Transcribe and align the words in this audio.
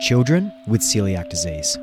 children 0.00 0.52
with 0.66 0.80
celiac 0.80 1.28
disease. 1.28 1.78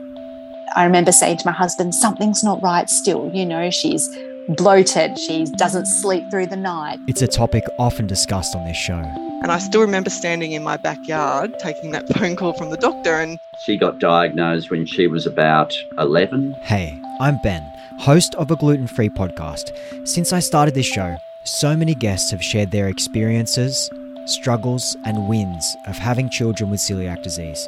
I 0.75 0.83
remember 0.83 1.11
saying 1.11 1.37
to 1.37 1.45
my 1.45 1.51
husband, 1.51 1.95
something's 1.95 2.43
not 2.43 2.61
right 2.61 2.89
still. 2.89 3.31
You 3.33 3.45
know, 3.45 3.69
she's 3.69 4.09
bloated, 4.49 5.17
she 5.17 5.45
doesn't 5.45 5.85
sleep 5.85 6.29
through 6.29 6.47
the 6.47 6.55
night. 6.55 6.99
It's 7.07 7.21
a 7.21 7.27
topic 7.27 7.63
often 7.79 8.07
discussed 8.07 8.55
on 8.55 8.65
this 8.65 8.77
show. 8.77 9.01
And 9.41 9.51
I 9.51 9.59
still 9.59 9.81
remember 9.81 10.09
standing 10.09 10.53
in 10.53 10.63
my 10.63 10.77
backyard 10.77 11.53
taking 11.59 11.91
that 11.91 12.07
phone 12.15 12.35
call 12.35 12.53
from 12.53 12.69
the 12.71 12.77
doctor 12.77 13.15
and 13.15 13.39
She 13.65 13.77
got 13.77 13.99
diagnosed 13.99 14.69
when 14.69 14.85
she 14.85 15.07
was 15.07 15.25
about 15.25 15.75
11. 15.97 16.53
Hey, 16.61 16.99
I'm 17.19 17.39
Ben, 17.43 17.63
host 17.99 18.35
of 18.35 18.51
a 18.51 18.55
gluten 18.55 18.87
free 18.87 19.09
podcast. 19.09 19.71
Since 20.07 20.33
I 20.33 20.39
started 20.39 20.73
this 20.73 20.85
show, 20.85 21.15
so 21.43 21.75
many 21.75 21.95
guests 21.95 22.31
have 22.31 22.43
shared 22.43 22.71
their 22.71 22.87
experiences, 22.87 23.89
struggles, 24.25 24.95
and 25.05 25.27
wins 25.27 25.75
of 25.87 25.97
having 25.97 26.29
children 26.29 26.69
with 26.69 26.79
celiac 26.79 27.23
disease. 27.23 27.67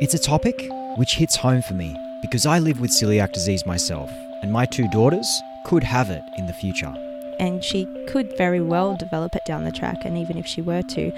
It's 0.00 0.14
a 0.14 0.18
topic 0.18 0.68
which 0.96 1.14
hits 1.16 1.36
home 1.36 1.62
for 1.62 1.74
me 1.74 1.96
because 2.22 2.46
I 2.46 2.58
live 2.58 2.80
with 2.80 2.90
celiac 2.90 3.32
disease 3.32 3.64
myself, 3.66 4.10
and 4.42 4.52
my 4.52 4.66
two 4.66 4.88
daughters 4.88 5.28
could 5.66 5.82
have 5.84 6.10
it 6.10 6.22
in 6.38 6.46
the 6.46 6.52
future. 6.52 6.94
and 7.40 7.64
she 7.64 7.84
could 8.06 8.36
very 8.38 8.60
well 8.60 8.96
develop 8.96 9.34
it 9.34 9.42
down 9.44 9.64
the 9.64 9.72
track. 9.72 10.04
And 10.04 10.16
even 10.16 10.38
if 10.38 10.46
she 10.46 10.62
were 10.62 10.82
to, 10.82 11.10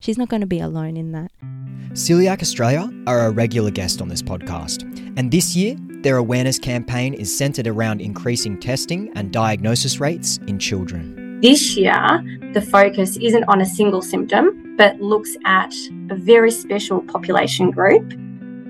she's 0.00 0.16
not 0.16 0.28
going 0.28 0.40
to 0.40 0.46
be 0.46 0.60
alone 0.60 0.96
in 0.96 1.10
that. 1.12 1.32
Coeliac 1.94 2.42
Australia 2.42 2.88
are 3.08 3.26
a 3.26 3.30
regular 3.32 3.72
guest 3.72 4.00
on 4.00 4.08
this 4.08 4.22
podcast, 4.22 4.82
and 5.16 5.32
this 5.32 5.56
year 5.56 5.76
their 6.02 6.16
awareness 6.16 6.60
campaign 6.60 7.12
is 7.12 7.36
centered 7.36 7.66
around 7.66 8.00
increasing 8.00 8.60
testing 8.60 9.10
and 9.16 9.32
diagnosis 9.32 9.98
rates 9.98 10.38
in 10.46 10.60
children. 10.60 11.17
This 11.40 11.76
year, 11.76 12.20
the 12.52 12.60
focus 12.60 13.16
isn't 13.16 13.44
on 13.44 13.60
a 13.60 13.64
single 13.64 14.02
symptom, 14.02 14.74
but 14.76 15.00
looks 15.00 15.36
at 15.44 15.72
a 16.10 16.16
very 16.16 16.50
special 16.50 17.00
population 17.00 17.70
group, 17.70 18.10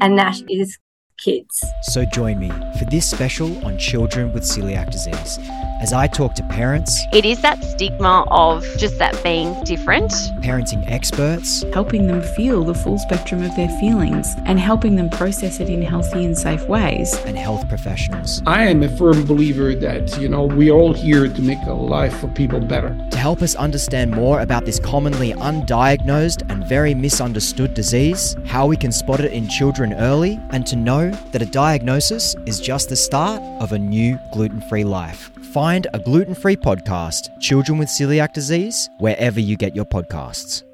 and 0.03 0.19
that 0.19 0.39
is 0.51 0.79
kids. 1.17 1.65
So 1.85 2.05
join 2.05 2.39
me 2.39 2.51
for 2.79 2.85
this 2.91 3.11
special 3.11 3.65
on 3.65 3.79
children 3.79 4.35
with 4.35 4.43
celiac 4.43 4.91
disease 4.91 5.39
as 5.81 5.93
I 5.93 6.07
talk 6.09 6.35
to 6.35 6.43
parents, 6.43 7.07
It 7.13 7.25
is 7.25 7.41
that 7.43 7.63
stigma 7.63 8.25
of 8.31 8.65
just 8.79 8.99
that 8.99 9.21
being 9.23 9.55
different. 9.65 10.11
parenting 10.41 10.85
experts, 10.91 11.65
helping 11.73 12.07
them 12.07 12.21
feel 12.23 12.65
the 12.65 12.75
full 12.75 12.99
spectrum 12.99 13.43
of 13.43 13.55
their 13.57 13.69
feelings 13.81 14.35
and 14.47 14.59
helping 14.59 14.97
them 14.97 15.09
process 15.11 15.61
it 15.61 15.69
in 15.69 15.83
healthy 15.83 16.25
and 16.25 16.37
safe 16.37 16.67
ways. 16.69 17.15
and 17.27 17.37
health 17.39 17.69
professionals 17.69 18.43
I 18.47 18.65
am 18.65 18.83
a 18.83 18.89
firm 18.89 19.25
believer 19.25 19.75
that, 19.77 20.19
you 20.21 20.29
know, 20.29 20.45
we're 20.45 20.73
all 20.73 20.93
here 20.93 21.29
to 21.29 21.43
make 21.43 21.59
a 21.67 21.73
life 21.73 22.17
for 22.19 22.29
people 22.29 22.61
better. 22.61 22.97
to 23.11 23.19
help 23.19 23.43
us 23.43 23.55
understand 23.55 24.11
more 24.11 24.41
about 24.41 24.65
this 24.65 24.81
commonly 24.81 25.33
undiagnosed 25.35 26.43
and 26.51 26.67
very 26.67 26.95
misunderstood 26.95 27.75
disease, 27.75 28.37
how 28.47 28.67
we 28.67 28.77
can 28.77 28.91
spot 28.93 29.21
it 29.21 29.33
in 29.33 29.49
children 29.49 29.93
early, 29.95 30.41
and 30.51 30.67
to 30.67 30.77
know 30.77 31.11
that 31.33 31.43
a 31.43 31.47
diagnosis 31.47 32.35
is 32.47 32.61
just 32.61 32.89
the 32.89 32.97
start 32.97 33.43
of 33.61 33.73
a 33.73 33.79
new 33.79 34.19
gluten 34.33 34.61
free 34.61 34.85
life. 34.85 35.31
Find 35.55 35.87
a 35.95 35.99
gluten 35.99 36.35
free 36.35 36.57
podcast, 36.57 37.31
Children 37.41 37.79
with 37.79 37.89
Celiac 37.89 38.35
Disease, 38.35 38.91
wherever 38.99 39.41
you 39.41 39.57
get 39.57 39.75
your 39.75 39.87
podcasts. 39.87 40.68